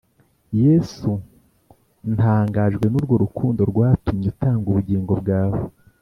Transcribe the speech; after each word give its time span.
Yesu, 0.61 1.09
ntangajwe 2.13 2.85
n'urwo 2.89 3.15
rukundo, 3.23 3.61
Rwatumy' 3.71 4.29
utang' 4.31 4.65
ubugingo 4.71 5.13
bwawe. 5.21 5.59